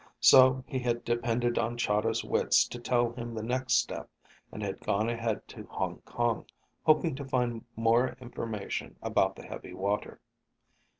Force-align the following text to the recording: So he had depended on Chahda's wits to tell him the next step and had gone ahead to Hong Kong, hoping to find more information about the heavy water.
So 0.19 0.63
he 0.65 0.79
had 0.79 1.05
depended 1.05 1.59
on 1.59 1.77
Chahda's 1.77 2.23
wits 2.23 2.67
to 2.69 2.79
tell 2.79 3.11
him 3.11 3.35
the 3.35 3.43
next 3.43 3.75
step 3.75 4.09
and 4.51 4.63
had 4.63 4.79
gone 4.81 5.07
ahead 5.09 5.47
to 5.49 5.67
Hong 5.69 5.99
Kong, 6.05 6.47
hoping 6.83 7.13
to 7.13 7.23
find 7.23 7.63
more 7.75 8.17
information 8.19 8.95
about 9.03 9.35
the 9.35 9.43
heavy 9.45 9.75
water. 9.75 10.19